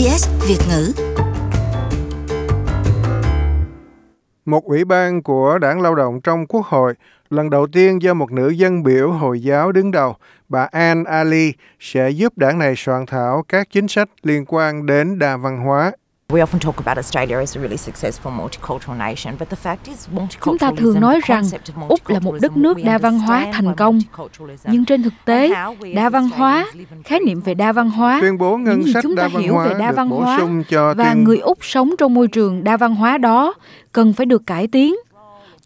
[0.00, 0.92] SBS Việt ngữ.
[4.44, 6.94] Một ủy ban của Đảng Lao động trong Quốc hội
[7.30, 10.16] lần đầu tiên do một nữ dân biểu Hồi giáo đứng đầu,
[10.48, 15.18] bà Anne Ali, sẽ giúp đảng này soạn thảo các chính sách liên quan đến
[15.18, 15.92] đa văn hóa
[20.40, 21.44] Chúng ta thường nói rằng
[21.88, 24.00] Úc là một đất nước đa văn hóa thành công,
[24.64, 25.50] nhưng trên thực tế,
[25.94, 26.66] đa văn hóa,
[27.04, 29.28] khái niệm về đa văn hóa, tuyên bố ngân những gì sách chúng đa ta
[29.28, 30.38] văn hiểu hóa về đa văn hóa
[30.70, 33.54] và tuyên người Úc sống trong môi trường đa văn hóa đó
[33.92, 34.94] cần phải được cải tiến.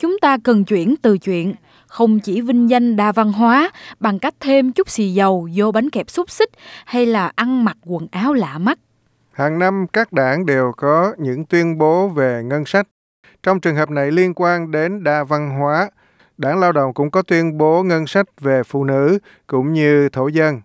[0.00, 1.54] Chúng ta cần chuyển từ chuyện
[1.86, 3.70] không chỉ vinh danh đa văn hóa
[4.00, 6.50] bằng cách thêm chút xì dầu vô bánh kẹp xúc xích
[6.84, 8.78] hay là ăn mặc quần áo lạ mắt.
[9.34, 12.86] Hàng năm các đảng đều có những tuyên bố về ngân sách.
[13.42, 15.90] Trong trường hợp này liên quan đến đa văn hóa,
[16.38, 20.28] Đảng Lao động cũng có tuyên bố ngân sách về phụ nữ cũng như thổ
[20.28, 20.60] dân.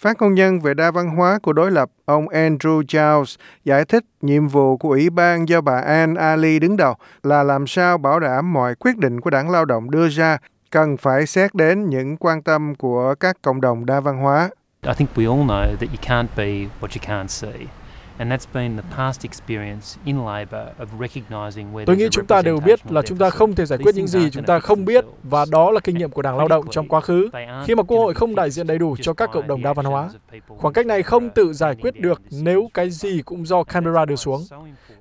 [0.00, 4.04] Phát ngôn nhân về đa văn hóa của đối lập, ông Andrew Charles giải thích
[4.20, 8.20] nhiệm vụ của Ủy ban do bà Anne Ali đứng đầu là làm sao bảo
[8.20, 10.38] đảm mọi quyết định của Đảng Lao động đưa ra
[10.70, 14.50] cần phải xét đến những quan tâm của các cộng đồng đa văn hóa.
[14.82, 17.77] I think we all know that you can't be what you can't see.
[18.18, 22.42] And that's been the past experience in Labor of recognizing where Tôi nghĩ chúng ta
[22.42, 25.04] đều biết là chúng ta không thể giải quyết những gì chúng ta không biết
[25.22, 27.30] và đó là kinh nghiệm của Đảng Lao động trong quá khứ.
[27.66, 29.86] Khi mà Quốc hội không đại diện đầy đủ cho các cộng đồng đa văn
[29.86, 30.10] hóa,
[30.46, 34.16] khoảng cách này không tự giải quyết được nếu cái gì cũng do Canberra đưa
[34.16, 34.44] xuống.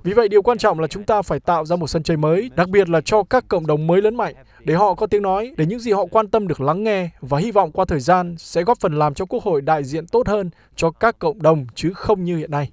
[0.03, 2.51] Vì vậy, điều quan trọng là chúng ta phải tạo ra một sân chơi mới,
[2.55, 5.51] đặc biệt là cho các cộng đồng mới lớn mạnh, để họ có tiếng nói,
[5.57, 8.35] để những gì họ quan tâm được lắng nghe và hy vọng qua thời gian
[8.37, 11.65] sẽ góp phần làm cho Quốc hội đại diện tốt hơn cho các cộng đồng
[11.75, 12.71] chứ không như hiện nay.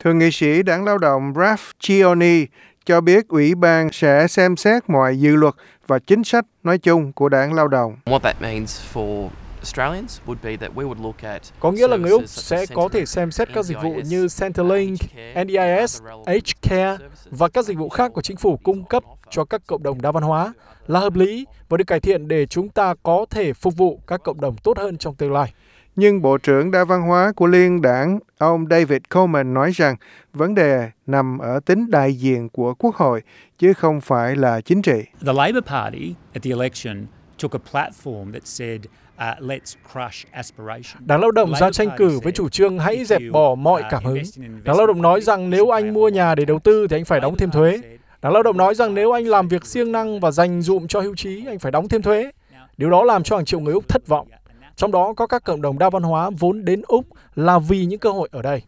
[0.00, 2.46] Thượng nghị sĩ Đảng Lao động Ralph Chioni
[2.84, 5.54] cho biết Ủy ban sẽ xem xét mọi dự luật
[5.86, 7.96] và chính sách nói chung của Đảng Lao động.
[8.04, 9.28] What that means for
[9.66, 12.88] Australians would be that we would look at Có nghĩa là người Úc sẽ có
[12.88, 14.98] thể xem xét các dịch vụ như Centrelink,
[15.44, 16.96] NDIS, H-Care
[17.30, 20.12] và các dịch vụ khác của chính phủ cung cấp cho các cộng đồng đa
[20.12, 20.52] văn hóa
[20.86, 24.22] là hợp lý và được cải thiện để chúng ta có thể phục vụ các
[24.22, 25.52] cộng đồng tốt hơn trong tương lai.
[25.96, 29.96] Nhưng Bộ trưởng Đa văn hóa của Liên đảng, ông David Coleman nói rằng
[30.32, 33.22] vấn đề nằm ở tính đại diện của Quốc hội,
[33.58, 35.02] chứ không phải là chính trị.
[35.26, 37.06] The Labor Party at the election
[37.42, 41.06] took a platform that said, uh, let's crush aspiration.
[41.06, 44.22] Đảng Lao động ra tranh cử với chủ trương hãy dẹp bỏ mọi cảm hứng.
[44.64, 47.20] Đảng Lao động nói rằng nếu anh mua nhà để đầu tư thì anh phải
[47.20, 47.78] đóng thêm thuế.
[48.22, 51.00] Đảng Lao động nói rằng nếu anh làm việc siêng năng và dành dụm cho
[51.00, 52.30] hưu trí, anh phải đóng thêm thuế.
[52.76, 54.28] Điều đó làm cho hàng triệu người Úc thất vọng.
[54.76, 58.00] Trong đó có các cộng đồng đa văn hóa vốn đến Úc là vì những
[58.00, 58.62] cơ hội ở đây.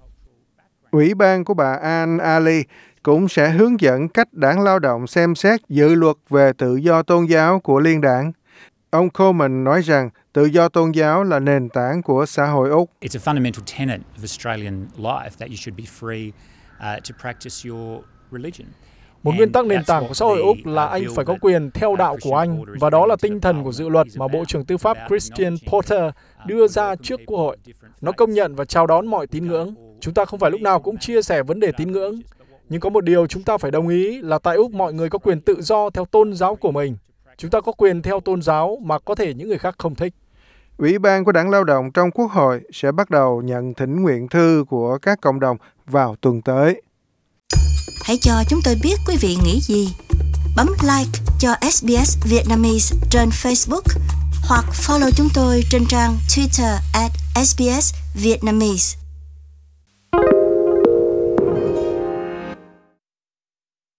[0.90, 2.62] Ủy ban của bà Anne Ali
[3.02, 7.02] cũng sẽ hướng dẫn cách đảng lao động xem xét dự luật về tự do
[7.02, 8.32] tôn giáo của liên đảng.
[8.90, 12.90] Ông Coleman nói rằng tự do tôn giáo là nền tảng của xã hội Úc.
[13.00, 17.70] It's a fundamental tenet of Australian life that you should be free uh, to practice
[17.70, 18.68] your religion.
[19.22, 21.96] Một nguyên tắc nền tảng của xã hội Úc là anh phải có quyền theo
[21.96, 24.76] đạo của anh, và đó là tinh thần của dự luật mà Bộ trưởng Tư
[24.76, 26.02] pháp Christian Porter
[26.46, 27.56] đưa ra trước Quốc hội.
[28.00, 29.74] Nó công nhận và chào đón mọi tín ngưỡng.
[30.00, 32.20] Chúng ta không phải lúc nào cũng chia sẻ vấn đề tín ngưỡng.
[32.68, 35.18] Nhưng có một điều chúng ta phải đồng ý là tại Úc mọi người có
[35.18, 36.96] quyền tự do theo tôn giáo của mình.
[37.36, 40.14] Chúng ta có quyền theo tôn giáo mà có thể những người khác không thích.
[40.76, 44.28] Ủy ban của Đảng Lao động trong Quốc hội sẽ bắt đầu nhận thỉnh nguyện
[44.28, 46.82] thư của các cộng đồng vào tuần tới.
[48.02, 49.88] Hãy cho chúng tôi biết quý vị nghĩ gì.
[50.56, 53.82] Bấm like cho SBS Vietnamese trên Facebook
[54.42, 59.07] hoặc follow chúng tôi trên trang Twitter at SBS Vietnamese.